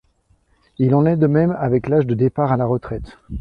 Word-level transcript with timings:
Il 0.79 0.95
en 0.95 1.05
est 1.05 1.15
de 1.15 1.27
même 1.27 1.51
avec 1.51 1.87
l'âge 1.87 2.07
de 2.07 2.15
départ 2.15 2.51
à 2.51 2.57
la 2.57 2.65
retraite. 2.65 3.19